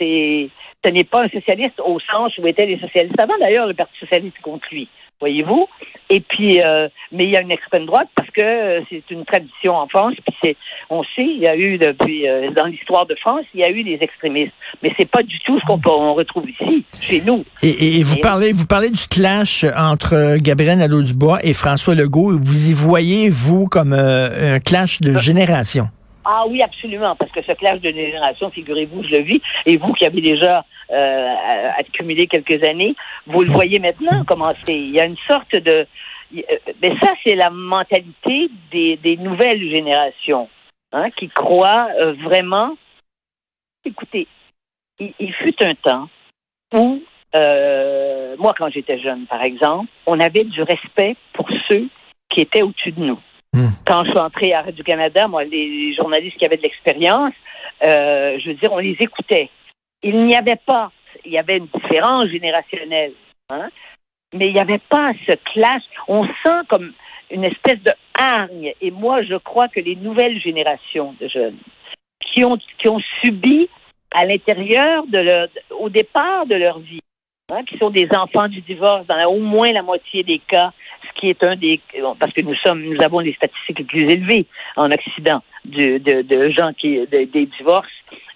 Ce 0.00 0.90
n'est 0.90 1.04
pas 1.04 1.24
un 1.24 1.28
socialiste 1.28 1.80
au 1.84 2.00
sens 2.00 2.36
où 2.38 2.46
étaient 2.46 2.66
les 2.66 2.78
socialistes 2.78 3.20
avant. 3.20 3.38
D'ailleurs, 3.38 3.66
le 3.66 3.74
Parti 3.74 3.98
socialiste 3.98 4.40
contre 4.42 4.66
lui, 4.70 4.88
voyez-vous. 5.20 5.68
Et 6.08 6.20
puis, 6.20 6.60
euh, 6.62 6.88
mais 7.12 7.24
il 7.24 7.30
y 7.30 7.36
a 7.36 7.42
une 7.42 7.50
extrême 7.50 7.86
droite 7.86 8.08
parce 8.16 8.30
que 8.30 8.40
euh, 8.40 8.80
c'est 8.88 9.04
une 9.10 9.24
tradition 9.24 9.76
en 9.76 9.86
France. 9.88 10.14
Puis 10.26 10.36
c'est, 10.42 10.56
on 10.88 11.02
sait, 11.04 11.24
il 11.24 11.38
y 11.38 11.46
a 11.46 11.56
eu 11.56 11.76
depuis 11.76 12.26
euh, 12.26 12.50
dans 12.50 12.64
l'histoire 12.64 13.06
de 13.06 13.14
France, 13.16 13.44
il 13.54 13.60
y 13.60 13.64
a 13.64 13.70
eu 13.70 13.84
des 13.84 13.98
extrémistes. 14.00 14.54
Mais 14.82 14.90
c'est 14.98 15.08
pas 15.08 15.22
du 15.22 15.38
tout 15.40 15.60
ce 15.60 15.66
qu'on 15.66 15.80
on 15.86 16.14
retrouve 16.14 16.48
ici, 16.48 16.84
chez 17.00 17.20
nous. 17.20 17.44
Et, 17.62 18.02
vous 18.02 18.16
parlez, 18.16 18.52
vous 18.52 18.66
parlez 18.66 18.90
du 18.90 19.06
clash 19.06 19.64
entre 19.76 20.38
Gabriel 20.38 20.78
Nadeau-Dubois 20.78 21.40
et 21.44 21.52
François 21.52 21.94
Legault. 21.94 22.38
Vous 22.38 22.70
y 22.70 22.72
voyez 22.72 23.28
vous 23.28 23.66
comme 23.66 23.92
un 23.92 24.58
clash 24.60 25.00
de 25.00 25.18
génération? 25.18 25.90
Ah 26.24 26.44
oui, 26.46 26.62
absolument, 26.62 27.16
parce 27.16 27.32
que 27.32 27.42
ce 27.42 27.52
clash 27.52 27.80
de 27.80 27.90
génération, 27.90 28.50
figurez-vous, 28.50 29.04
je 29.04 29.16
le 29.16 29.22
vis, 29.22 29.40
et 29.64 29.76
vous 29.78 29.92
qui 29.94 30.04
avez 30.04 30.20
déjà 30.20 30.64
euh, 30.90 31.26
accumulé 31.78 32.26
quelques 32.26 32.62
années, 32.66 32.94
vous 33.26 33.42
le 33.42 33.50
voyez 33.50 33.78
maintenant 33.78 34.24
comment 34.26 34.52
c'est. 34.66 34.78
Il 34.78 34.90
y 34.90 35.00
a 35.00 35.06
une 35.06 35.16
sorte 35.28 35.54
de... 35.54 35.86
Mais 36.32 36.44
ben 36.80 36.98
ça, 37.02 37.12
c'est 37.24 37.34
la 37.34 37.50
mentalité 37.50 38.50
des, 38.70 38.96
des 38.98 39.16
nouvelles 39.16 39.68
générations, 39.74 40.48
hein, 40.92 41.10
qui 41.12 41.28
croient 41.28 41.88
euh, 41.98 42.12
vraiment... 42.22 42.76
Écoutez, 43.84 44.28
il, 44.98 45.32
fut 45.32 45.62
un 45.64 45.74
temps 45.74 46.08
où, 46.74 47.02
euh, 47.34 48.36
moi, 48.38 48.54
quand 48.56 48.68
j'étais 48.68 48.98
jeune, 48.98 49.26
par 49.26 49.42
exemple, 49.42 49.90
on 50.06 50.20
avait 50.20 50.44
du 50.44 50.62
respect 50.62 51.16
pour 51.32 51.48
ceux 51.68 51.88
qui 52.28 52.42
étaient 52.42 52.62
au-dessus 52.62 52.92
de 52.92 53.00
nous. 53.00 53.18
Hmm. 53.52 53.66
Quand 53.84 54.04
je 54.04 54.10
suis 54.10 54.18
entrée 54.18 54.52
à 54.52 54.62
Radio-Canada, 54.62 55.26
moi, 55.26 55.44
les 55.44 55.94
journalistes 55.94 56.36
qui 56.36 56.46
avaient 56.46 56.56
de 56.56 56.62
l'expérience, 56.62 57.34
euh, 57.82 58.38
je 58.38 58.50
veux 58.50 58.54
dire, 58.54 58.72
on 58.72 58.78
les 58.78 58.96
écoutait. 59.00 59.50
Il 60.02 60.24
n'y 60.24 60.36
avait 60.36 60.60
pas, 60.64 60.92
il 61.24 61.32
y 61.32 61.38
avait 61.38 61.58
une 61.58 61.66
différence 61.66 62.28
générationnelle, 62.28 63.12
hein, 63.48 63.68
mais 64.32 64.48
il 64.48 64.54
n'y 64.54 64.60
avait 64.60 64.78
pas 64.78 65.12
ce 65.26 65.32
clash. 65.52 65.82
On 66.06 66.24
sent 66.26 66.60
comme 66.68 66.92
une 67.30 67.44
espèce 67.44 67.80
de 67.82 67.92
hargne. 68.14 68.72
Et 68.80 68.90
moi, 68.90 69.22
je 69.22 69.36
crois 69.36 69.68
que 69.68 69.80
les 69.80 69.96
nouvelles 69.96 70.40
générations 70.40 71.14
de 71.20 71.28
jeunes 71.28 71.58
qui 72.20 72.44
ont, 72.44 72.58
qui 72.78 72.88
ont 72.88 73.00
subi 73.22 73.68
à 74.12 74.24
l'intérieur 74.24 75.06
de 75.06 75.18
leur, 75.18 75.48
au 75.78 75.88
départ 75.88 76.46
de 76.46 76.54
leur 76.54 76.78
vie, 76.80 77.00
hein, 77.50 77.62
qui 77.64 77.78
sont 77.78 77.90
des 77.90 78.08
enfants 78.16 78.48
du 78.48 78.60
divorce 78.60 79.06
dans 79.06 79.24
au 79.26 79.38
moins 79.38 79.72
la 79.72 79.82
moitié 79.82 80.22
des 80.22 80.40
cas, 80.40 80.72
ce 81.02 81.20
qui 81.20 81.30
est 81.30 81.42
un 81.42 81.56
des, 81.56 81.80
parce 82.18 82.32
que 82.32 82.42
nous 82.42 82.54
sommes, 82.56 82.82
nous 82.82 83.02
avons 83.02 83.20
les 83.20 83.32
statistiques 83.34 83.78
les 83.78 83.84
plus 83.84 84.10
élevées 84.10 84.46
en 84.76 84.90
Occident 84.90 85.42
de, 85.64 85.98
de, 85.98 86.50
gens 86.50 86.72
qui, 86.72 86.98
de, 86.98 87.24
des 87.24 87.46
divorces 87.46 87.88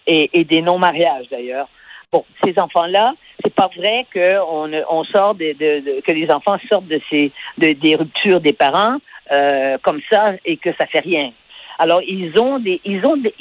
et, 0.07 0.45
des 0.45 0.63
non-mariages 0.63 1.27
d'ailleurs. 1.31 1.69
Bon, 2.13 2.25
ces 2.45 2.59
enfants-là, 2.59 3.15
c'est 3.43 3.55
pas 3.55 3.69
vrai 3.77 4.07
que 4.11 4.39
on, 4.49 4.71
on 4.89 5.05
sort 5.05 5.35
de, 5.35 6.01
que 6.01 6.13
les 6.13 6.31
enfants 6.31 6.59
sortent 6.69 6.87
de 6.87 7.01
ces 7.11 7.33
de, 7.59 7.73
des 7.73 7.97
ruptures 7.97 8.41
des 8.41 8.53
parents 8.53 8.99
euh, 9.33 9.79
comme 9.83 10.01
ça 10.11 10.35
et 10.45 10.57
que 10.57 10.73
ça 10.77 10.87
fait 10.87 11.01
rien. 11.01 11.33
Alors 11.79 12.03
ils 12.03 12.39
ont 12.39 12.59
des 12.61 12.81
ils 12.85 13.05
ont 13.05 13.17
des 13.17 13.35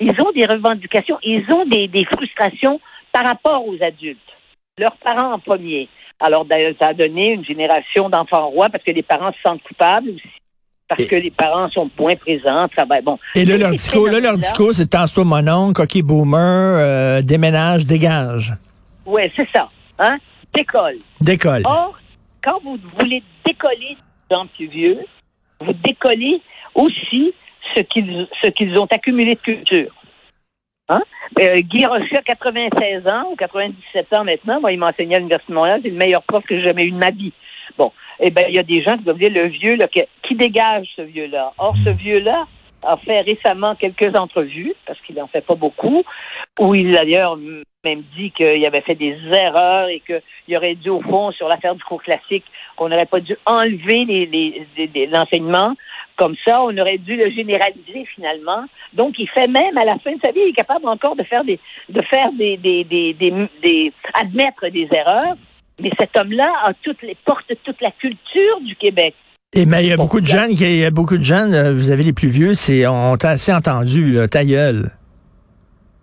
ils 0.00 0.14
ont 0.20 0.32
des 0.32 0.46
revendications, 0.46 1.18
ils 1.22 1.44
ont 1.52 1.64
des, 1.64 1.88
des 1.88 2.04
frustrations 2.04 2.80
par 3.12 3.24
rapport 3.24 3.66
aux 3.66 3.80
adultes, 3.82 4.18
leurs 4.78 4.96
parents 4.96 5.32
en 5.34 5.38
premier. 5.38 5.88
Alors 6.22 6.46
ça 6.78 6.88
a 6.88 6.94
donné 6.94 7.32
une 7.32 7.44
génération 7.44 8.08
d'enfants 8.08 8.48
rois 8.48 8.68
parce 8.70 8.84
que 8.84 8.92
les 8.92 9.02
parents 9.02 9.32
se 9.32 9.38
sentent 9.44 9.62
coupables 9.62 10.08
aussi 10.10 10.42
parce 10.96 11.08
que 11.08 11.16
les 11.16 11.30
parents 11.30 11.70
sont 11.70 11.88
point 11.88 12.16
présents, 12.16 12.68
travaillent. 12.68 13.02
Bon. 13.02 13.18
Et 13.34 13.44
là, 13.44 13.56
leur 13.56 13.70
discours, 13.70 14.08
là, 14.08 14.20
leur 14.20 14.36
discours, 14.36 14.74
c'est 14.74 14.88
tant 14.88 15.06
mon 15.24 15.48
oncle, 15.48 15.82
OK, 15.82 16.02
boomer, 16.02 16.38
euh, 16.38 17.22
déménage, 17.22 17.86
dégage. 17.86 18.54
Oui, 19.06 19.22
c'est 19.34 19.48
ça. 19.54 19.70
Hein? 19.98 20.18
Décolle. 20.52 20.98
Décolle. 21.20 21.62
Or, 21.64 21.98
quand 22.44 22.60
vous 22.62 22.78
voulez 22.98 23.22
décoller 23.46 23.96
des 24.30 24.36
gens 24.36 24.46
plus 24.54 24.66
vieux, 24.66 24.98
vous 25.60 25.72
décollez 25.72 26.40
aussi 26.74 27.32
ce 27.74 27.82
qu'ils 27.82 28.26
ce 28.42 28.48
qu'ils 28.48 28.78
ont 28.78 28.86
accumulé 28.86 29.34
de 29.34 29.40
culture. 29.40 29.94
Hein? 30.88 31.02
Euh, 31.40 31.56
Guy 31.56 31.86
Rocher, 31.86 32.20
96 32.24 33.06
ans 33.06 33.30
ou 33.30 33.36
97 33.36 34.12
ans 34.14 34.24
maintenant, 34.24 34.60
moi, 34.60 34.72
il 34.72 34.78
m'enseignait 34.78 35.16
à 35.16 35.18
l'Université 35.18 35.52
de 35.52 35.56
Montréal, 35.56 35.80
c'est 35.82 35.90
le 35.90 35.96
meilleur 35.96 36.22
prof 36.22 36.44
que 36.44 36.56
j'ai 36.56 36.64
jamais 36.64 36.84
eu 36.84 36.90
de 36.90 36.98
ma 36.98 37.10
vie. 37.10 37.32
Bon, 37.78 37.92
eh 38.20 38.30
bien, 38.30 38.44
il 38.48 38.54
y 38.54 38.58
a 38.58 38.62
des 38.62 38.82
gens 38.82 38.96
qui 38.96 39.04
doivent 39.04 39.18
dire 39.18 39.32
le 39.32 39.46
vieux, 39.46 39.76
là, 39.76 39.86
qui 39.88 40.34
dégage 40.34 40.88
ce 40.96 41.02
vieux-là? 41.02 41.52
Or, 41.58 41.74
ce 41.84 41.90
vieux-là 41.90 42.46
a 42.82 42.96
fait 42.96 43.20
récemment 43.20 43.74
quelques 43.74 44.16
entrevues, 44.16 44.74
parce 44.86 45.00
qu'il 45.00 45.16
n'en 45.16 45.26
fait 45.26 45.40
pas 45.40 45.54
beaucoup, 45.54 46.02
où 46.58 46.74
il 46.74 46.92
d'ailleurs 46.92 47.36
même 47.84 48.02
dit 48.16 48.30
qu'il 48.30 48.64
avait 48.64 48.80
fait 48.80 48.94
des 48.94 49.16
erreurs 49.32 49.88
et 49.88 50.00
qu'il 50.00 50.56
aurait 50.56 50.76
dû, 50.76 50.88
au 50.88 51.00
fond, 51.00 51.32
sur 51.32 51.48
l'affaire 51.48 51.74
du 51.74 51.82
cours 51.82 52.02
classique, 52.02 52.44
qu'on 52.76 52.88
n'aurait 52.88 53.06
pas 53.06 53.20
dû 53.20 53.36
enlever 53.46 54.04
les, 54.04 55.06
l'enseignement. 55.06 55.74
Comme 56.16 56.36
ça, 56.44 56.62
on 56.62 56.76
aurait 56.78 56.98
dû 56.98 57.16
le 57.16 57.30
généraliser 57.30 58.04
finalement. 58.14 58.64
Donc, 58.92 59.18
il 59.18 59.28
fait 59.28 59.48
même 59.48 59.76
à 59.78 59.84
la 59.84 59.98
fin 59.98 60.12
de 60.12 60.20
sa 60.20 60.30
vie, 60.30 60.40
il 60.44 60.50
est 60.50 60.52
capable 60.52 60.86
encore 60.86 61.16
de 61.16 61.24
faire 61.24 61.42
des, 61.42 61.58
de 61.88 62.02
faire 62.02 62.30
des, 62.32 62.56
des, 62.56 62.84
des, 62.84 63.14
des 63.14 63.92
admettre 64.14 64.68
des 64.68 64.88
erreurs. 64.92 65.34
Mais 65.80 65.90
cet 65.98 66.16
homme-là 66.16 66.52
a 66.64 66.72
les 67.02 67.16
toute 67.24 67.80
la 67.80 67.90
culture 67.92 68.60
du 68.60 68.76
Québec. 68.76 69.14
Et 69.54 69.66
mais 69.66 69.84
il 69.84 69.88
y 69.88 69.92
a 69.92 69.98
beaucoup 69.98 70.20
de 70.20 70.26
jeunes, 70.26 70.50
il 70.50 70.76
y 70.76 70.84
a 70.84 70.90
beaucoup 70.90 71.18
de 71.18 71.22
jeunes, 71.22 71.52
euh, 71.52 71.74
vous 71.74 71.90
avez 71.90 72.04
les 72.04 72.14
plus 72.14 72.28
vieux, 72.28 72.54
c'est 72.54 72.86
on 72.86 73.16
t'a 73.18 73.30
assez 73.30 73.52
entendu, 73.52 74.14
là, 74.14 74.26
ta 74.26 74.46
gueule. 74.46 74.92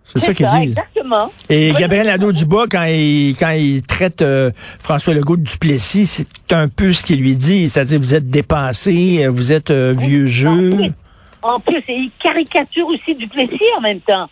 C'est 0.06 0.20
ça 0.20 0.34
qu'il 0.34 0.46
dit. 0.46 0.70
Exactement. 0.70 1.32
Et 1.48 1.72
Gabriel 1.72 2.06
Nadeau-Dubois, 2.06 2.66
quand 2.68 2.84
il, 2.84 3.34
quand 3.38 3.50
il 3.50 3.82
traite 3.82 4.22
euh, 4.22 4.50
François 4.80 5.14
Legault 5.14 5.36
de 5.36 5.42
Duplessis, 5.42 6.06
c'est 6.06 6.52
un 6.52 6.68
peu 6.68 6.92
ce 6.92 7.02
qu'il 7.04 7.20
lui 7.20 7.36
dit. 7.36 7.68
C'est-à-dire, 7.68 8.00
vous 8.00 8.14
êtes 8.14 8.28
dépassé, 8.28 9.24
euh, 9.24 9.30
vous 9.30 9.52
êtes 9.52 9.70
vieux 9.70 10.26
jeu. 10.26 10.76
En 11.42 11.60
plus, 11.60 11.78
et 11.88 11.94
il 11.94 12.10
caricature 12.22 12.86
aussi 12.86 13.14
Duplessis 13.14 13.70
en 13.78 13.80
même 13.80 14.00
temps. 14.00 14.28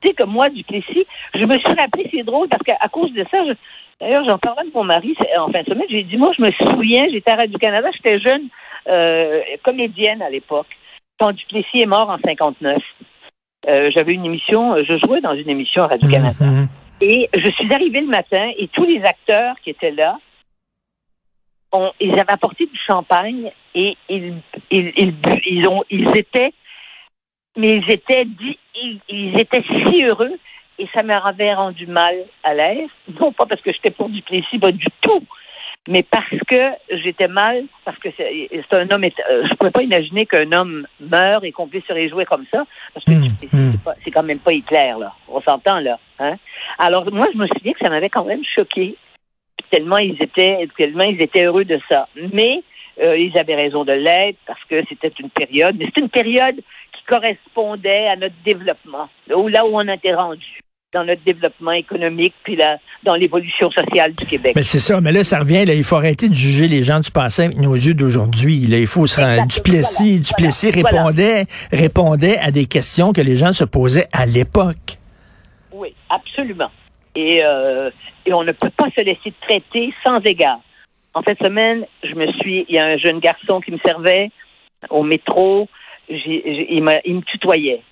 Tu 0.00 0.08
sais 0.08 0.14
que 0.14 0.24
moi, 0.24 0.48
Duplessis, 0.50 1.06
je 1.34 1.44
me 1.44 1.58
suis 1.58 1.68
rappelé, 1.68 2.08
c'est 2.12 2.24
drôle, 2.24 2.48
parce 2.48 2.62
qu'à 2.62 2.88
cause 2.88 3.12
de 3.12 3.24
ça, 3.30 3.38
je, 3.46 3.52
D'ailleurs, 4.00 4.24
j'en 4.26 4.38
parlais 4.38 4.68
de 4.68 4.74
mon 4.74 4.84
mari 4.84 5.14
en 5.38 5.50
fin 5.50 5.62
de 5.62 5.66
semaine. 5.66 5.86
J'ai 5.90 6.04
dit, 6.04 6.16
moi, 6.16 6.32
je 6.36 6.42
me 6.42 6.50
souviens, 6.52 7.06
j'étais 7.10 7.32
à 7.32 7.36
Radio-Canada, 7.36 7.88
j'étais 7.92 8.18
jeune 8.18 8.48
euh, 8.88 9.42
comédienne 9.62 10.22
à 10.22 10.30
l'époque. 10.30 10.68
Quand 11.18 11.32
Duplessis 11.32 11.82
est 11.82 11.86
mort 11.86 12.08
en 12.08 12.18
59, 12.18 12.82
euh, 13.68 13.90
j'avais 13.94 14.14
une 14.14 14.24
émission, 14.24 14.82
je 14.82 14.98
jouais 15.04 15.20
dans 15.20 15.34
une 15.34 15.50
émission 15.50 15.82
à 15.82 15.88
Radio-Canada. 15.88 16.44
Mhm. 16.44 16.68
Et 17.02 17.28
je 17.34 17.50
suis 17.50 17.72
arrivée 17.72 18.00
le 18.00 18.06
matin 18.06 18.50
et 18.56 18.68
tous 18.68 18.84
les 18.84 19.02
acteurs 19.02 19.56
qui 19.62 19.70
étaient 19.70 19.90
là, 19.90 20.18
ils 22.00 22.12
avaient 22.12 22.32
apporté 22.32 22.66
du 22.66 22.78
champagne 22.86 23.52
et 23.74 23.96
ils, 24.08 24.34
ils, 24.70 24.92
ils, 24.96 25.14
ils 25.46 25.68
ont, 25.68 25.84
ils 25.90 26.08
étaient, 26.16 26.52
mais 27.56 27.76
ils 27.76 27.90
étaient, 27.90 28.26
ils 29.08 29.38
étaient 29.38 29.62
si 29.62 30.04
heureux 30.04 30.36
et 30.80 30.88
ça 30.94 31.02
m'avait 31.02 31.54
rendu 31.54 31.86
mal 31.86 32.14
à 32.42 32.54
l'aise. 32.54 32.88
Non 33.20 33.32
pas 33.32 33.46
parce 33.46 33.60
que 33.60 33.72
j'étais 33.72 33.90
pour 33.90 34.08
du 34.08 34.20
Duplessis, 34.20 34.58
pas 34.58 34.72
du 34.72 34.86
tout, 35.02 35.22
mais 35.88 36.02
parce 36.02 36.38
que 36.48 36.70
j'étais 36.90 37.28
mal, 37.28 37.64
parce 37.84 37.98
que 37.98 38.08
c'est 38.16 38.72
un 38.72 38.90
homme. 38.90 39.04
Euh, 39.04 39.46
je 39.48 39.54
pouvais 39.56 39.70
pas 39.70 39.82
imaginer 39.82 40.26
qu'un 40.26 40.50
homme 40.52 40.86
meure 41.00 41.44
et 41.44 41.52
qu'on 41.52 41.68
puisse 41.68 41.84
se 41.84 41.92
réjouir 41.92 42.26
comme 42.26 42.46
ça, 42.50 42.64
parce 42.94 43.04
que 43.04 43.12
mmh, 43.12 43.46
mmh. 43.52 43.72
c'est 43.98 44.10
quand 44.10 44.22
même 44.22 44.38
pas 44.38 44.52
Hitler 44.52 44.94
là. 44.98 45.12
On 45.28 45.40
s'entend 45.40 45.80
là. 45.80 45.98
Hein? 46.18 46.36
Alors 46.78 47.10
moi, 47.12 47.26
je 47.32 47.38
me 47.38 47.46
suis 47.46 47.62
dit 47.62 47.72
que 47.72 47.84
ça 47.84 47.90
m'avait 47.90 48.10
quand 48.10 48.24
même 48.24 48.42
choqué 48.56 48.96
tellement 49.70 49.98
ils 49.98 50.20
étaient 50.20 50.66
tellement 50.76 51.04
ils 51.04 51.22
étaient 51.22 51.44
heureux 51.44 51.64
de 51.64 51.78
ça. 51.88 52.08
Mais 52.32 52.62
euh, 53.00 53.16
ils 53.16 53.38
avaient 53.38 53.54
raison 53.54 53.84
de 53.84 53.92
l'être 53.92 54.38
parce 54.46 54.62
que 54.64 54.82
c'était 54.88 55.12
une 55.20 55.30
période, 55.30 55.76
mais 55.78 55.86
c'était 55.86 56.00
une 56.02 56.08
période 56.08 56.56
qui 56.56 57.04
correspondait 57.06 58.08
à 58.08 58.16
notre 58.16 58.34
développement, 58.44 59.08
là 59.28 59.66
où 59.66 59.78
on 59.78 59.88
était 59.88 60.14
rendu 60.14 60.62
dans 60.92 61.04
notre 61.04 61.22
développement 61.22 61.72
économique 61.72 62.34
puis 62.42 62.58
dans 63.04 63.14
l'évolution 63.14 63.70
sociale 63.70 64.12
du 64.12 64.26
Québec. 64.26 64.54
Mais 64.56 64.64
c'est 64.64 64.80
ça, 64.80 65.00
mais 65.00 65.12
là, 65.12 65.22
ça 65.22 65.38
revient, 65.38 65.64
là, 65.64 65.74
il 65.74 65.84
faut 65.84 65.96
arrêter 65.96 66.28
de 66.28 66.34
juger 66.34 66.66
les 66.66 66.82
gens 66.82 66.98
du 66.98 67.10
passé 67.10 67.44
avec 67.44 67.58
nos 67.58 67.74
yeux 67.74 67.94
d'aujourd'hui. 67.94 68.56
il 68.56 68.86
faut 68.86 69.06
se 69.06 69.20
rendre. 69.20 69.46
Duplessis, 69.46 70.20
Duplessis 70.20 70.70
répondait, 70.70 71.44
répondait 71.70 72.38
à 72.38 72.50
des 72.50 72.66
questions 72.66 73.12
que 73.12 73.20
les 73.20 73.36
gens 73.36 73.52
se 73.52 73.64
posaient 73.64 74.08
à 74.12 74.26
l'époque. 74.26 74.98
Oui, 75.72 75.94
absolument. 76.08 76.70
Et, 77.14 77.40
euh, 77.44 77.90
et 78.26 78.32
on 78.32 78.42
ne 78.42 78.52
peut 78.52 78.70
pas 78.70 78.88
se 78.96 79.02
laisser 79.02 79.32
traiter 79.42 79.92
sans 80.04 80.18
égard. 80.20 80.60
En 81.14 81.22
fin 81.22 81.32
de 81.32 81.38
semaine, 81.38 81.86
je 82.02 82.14
me 82.14 82.26
suis, 82.32 82.66
il 82.68 82.74
y 82.74 82.78
a 82.78 82.84
un 82.84 82.96
jeune 82.96 83.20
garçon 83.20 83.60
qui 83.60 83.70
me 83.72 83.78
servait 83.84 84.30
au 84.88 85.02
métro, 85.02 85.68
il, 86.08 86.66
il 87.04 87.14
me 87.14 87.22
tutoyait 87.22 87.82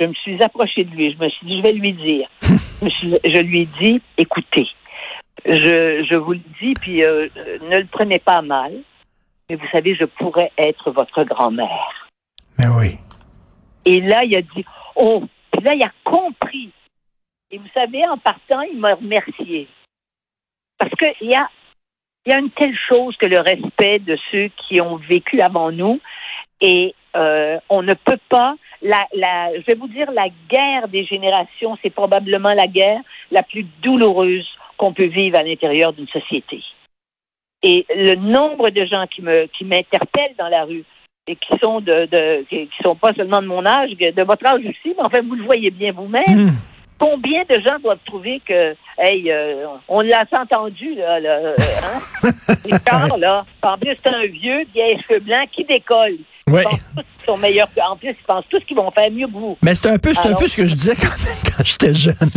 je 0.00 0.06
me 0.06 0.14
suis 0.14 0.42
approchée 0.42 0.84
de 0.84 0.90
lui. 0.94 1.12
Je 1.12 1.22
me 1.22 1.28
suis 1.28 1.46
dit, 1.46 1.58
je 1.58 1.62
vais 1.62 1.72
lui 1.72 1.92
dire. 1.92 2.28
je, 2.42 3.42
lui 3.42 3.60
ai 3.60 3.68
dit, 3.78 4.00
écoutez, 4.16 4.66
je, 5.44 6.06
je 6.08 6.14
vous 6.16 6.32
le 6.32 6.40
dis, 6.60 6.74
puis 6.80 7.04
euh, 7.04 7.28
ne 7.62 7.78
le 7.78 7.86
prenez 7.86 8.18
pas 8.18 8.40
mal, 8.40 8.72
mais 9.48 9.56
vous 9.56 9.68
savez, 9.70 9.94
je 9.94 10.04
pourrais 10.04 10.50
être 10.56 10.90
votre 10.90 11.22
grand-mère. 11.24 12.08
Mais 12.58 12.68
oui. 12.68 12.98
Et 13.84 14.00
là, 14.00 14.24
il 14.24 14.36
a 14.36 14.42
dit, 14.42 14.64
oh, 14.96 15.24
puis 15.52 15.62
là, 15.62 15.74
il 15.74 15.82
a 15.82 15.92
compris. 16.04 16.70
Et 17.50 17.58
vous 17.58 17.68
savez, 17.74 18.06
en 18.06 18.16
partant, 18.16 18.60
il 18.62 18.78
m'a 18.78 18.94
remercié. 18.94 19.68
Parce 20.78 20.92
qu'il 20.94 21.28
y 21.28 21.34
a, 21.34 21.48
y 22.26 22.32
a 22.32 22.38
une 22.38 22.50
telle 22.50 22.76
chose 22.88 23.16
que 23.16 23.26
le 23.26 23.40
respect 23.40 23.98
de 23.98 24.16
ceux 24.30 24.48
qui 24.56 24.80
ont 24.80 24.96
vécu 24.96 25.40
avant 25.40 25.72
nous. 25.72 26.00
Et 26.60 26.94
euh, 27.16 27.58
on 27.68 27.82
ne 27.82 27.94
peut 27.94 28.18
pas 28.28 28.54
la, 28.82 29.06
la, 29.14 29.50
je 29.54 29.64
vais 29.66 29.74
vous 29.74 29.88
dire, 29.88 30.10
la 30.10 30.28
guerre 30.48 30.88
des 30.88 31.04
générations, 31.04 31.76
c'est 31.82 31.90
probablement 31.90 32.52
la 32.54 32.66
guerre 32.66 33.00
la 33.30 33.42
plus 33.42 33.66
douloureuse 33.82 34.48
qu'on 34.76 34.92
peut 34.92 35.06
vivre 35.06 35.38
à 35.38 35.42
l'intérieur 35.42 35.92
d'une 35.92 36.08
société. 36.08 36.62
Et 37.62 37.84
le 37.94 38.14
nombre 38.14 38.70
de 38.70 38.86
gens 38.86 39.06
qui 39.06 39.20
me 39.20 39.46
qui 39.46 39.64
m'interpellent 39.64 40.34
dans 40.38 40.48
la 40.48 40.64
rue 40.64 40.84
et 41.26 41.36
qui 41.36 41.58
sont 41.62 41.80
de, 41.80 42.06
de 42.06 42.44
qui 42.48 42.70
sont 42.82 42.96
pas 42.96 43.12
seulement 43.12 43.42
de 43.42 43.46
mon 43.46 43.66
âge, 43.66 43.90
de 43.90 44.22
votre 44.22 44.46
âge 44.46 44.64
aussi, 44.64 44.94
mais 44.96 45.04
enfin 45.04 45.20
vous 45.22 45.34
le 45.34 45.44
voyez 45.44 45.70
bien 45.70 45.92
vous-même. 45.92 46.46
Hmm. 46.46 46.50
Combien 46.98 47.44
de 47.48 47.58
gens 47.60 47.78
doivent 47.78 48.04
trouver 48.04 48.42
que, 48.44 48.76
hey, 48.98 49.32
euh, 49.32 49.64
on 49.88 50.02
l'a 50.02 50.24
entendu, 50.32 50.94
là, 50.96 51.18
là 51.18 51.30
euh, 51.30 51.56
hein? 51.82 53.16
là. 53.18 53.42
En 53.62 53.78
plus, 53.78 53.96
c'est 53.96 54.14
un 54.14 54.26
vieux 54.26 54.66
les 54.74 54.98
cheveux 55.02 55.20
blancs 55.20 55.48
qui 55.50 55.64
décolle. 55.64 56.18
Oui. 56.50 56.62
sont 57.26 57.36
meilleurs 57.38 57.68
que. 57.74 57.80
En 57.80 57.96
plus, 57.96 58.10
ils 58.10 58.26
pensent 58.26 58.44
tous 58.50 58.60
qu'ils 58.60 58.76
vont 58.76 58.90
faire 58.90 59.10
mieux 59.10 59.26
que 59.26 59.32
vous. 59.32 59.56
Mais 59.62 59.74
c'est 59.74 59.88
un 59.88 59.98
peu, 59.98 60.12
c'est 60.14 60.28
un 60.28 60.34
peu 60.34 60.48
ce 60.48 60.56
que 60.56 60.66
je 60.66 60.74
disais 60.74 60.94
quand, 60.94 61.08
quand 61.56 61.64
j'étais 61.64 61.94
jeune. 61.94 62.14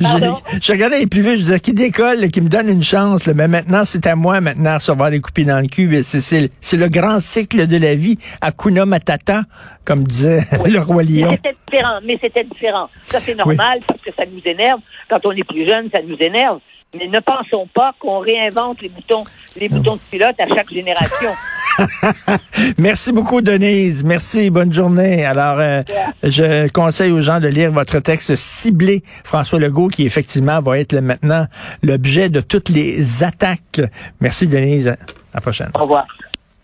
je, 0.00 0.58
je 0.62 0.72
regardais 0.72 1.00
les 1.00 1.06
plus 1.06 1.20
vieux, 1.20 1.36
je 1.36 1.42
disais 1.42 1.60
qui 1.60 1.72
décolle, 1.72 2.30
qui 2.30 2.40
me 2.40 2.48
donne 2.48 2.68
une 2.68 2.82
chance. 2.82 3.28
mais 3.28 3.48
maintenant, 3.48 3.84
c'est 3.84 4.06
à 4.06 4.16
moi 4.16 4.40
maintenant 4.40 4.70
de 4.70 4.76
recevoir 4.76 5.10
des 5.10 5.20
coupés 5.20 5.44
dans 5.44 5.60
le 5.60 5.68
cul. 5.68 6.02
C'est 6.02 6.76
le 6.76 6.88
grand 6.88 7.20
cycle 7.20 7.66
de 7.66 7.76
la 7.76 7.94
vie. 7.94 8.18
Akuna 8.40 8.86
Matata, 8.86 9.42
comme 9.84 10.04
disait 10.04 10.42
le 10.66 10.78
roi 10.80 11.02
Lion. 11.02 11.30
Mais 11.30 11.36
c'était 11.36 11.56
différent. 11.66 11.98
Mais 12.04 12.18
c'était 12.20 12.44
différent. 12.44 12.88
Ça, 13.06 13.20
c'est 13.20 13.34
normal 13.34 13.80
parce 13.86 14.00
que 14.00 14.10
ça 14.16 14.24
nous 14.30 14.42
énerve. 14.44 14.80
Quand 15.08 15.24
on 15.24 15.32
est 15.32 15.44
plus 15.44 15.66
jeune, 15.66 15.88
ça 15.92 16.00
nous 16.02 16.16
énerve. 16.18 16.58
Mais 16.98 17.08
ne 17.08 17.20
pensons 17.20 17.68
pas 17.74 17.92
qu'on 17.98 18.20
réinvente 18.20 18.80
les 18.80 18.88
boutons, 18.88 19.24
les 19.56 19.68
boutons 19.68 19.96
de 19.96 20.00
pilote 20.10 20.36
à 20.38 20.46
chaque 20.48 20.70
génération. 20.70 21.30
Merci 22.78 23.12
beaucoup, 23.12 23.40
Denise. 23.40 24.04
Merci. 24.04 24.50
Bonne 24.50 24.72
journée. 24.72 25.24
Alors, 25.24 25.58
euh, 25.58 25.82
je 26.22 26.68
conseille 26.68 27.12
aux 27.12 27.22
gens 27.22 27.40
de 27.40 27.48
lire 27.48 27.72
votre 27.72 27.98
texte 28.00 28.36
ciblé, 28.36 29.02
François 29.24 29.58
Legault, 29.58 29.88
qui 29.88 30.04
effectivement 30.04 30.60
va 30.60 30.78
être 30.78 30.94
maintenant 30.96 31.46
l'objet 31.82 32.28
de 32.28 32.40
toutes 32.40 32.68
les 32.68 33.22
attaques. 33.22 33.80
Merci, 34.20 34.46
Denise. 34.46 34.88
À 34.88 34.96
la 35.34 35.40
prochaine. 35.40 35.70
Au 35.74 35.82
revoir. 35.82 36.06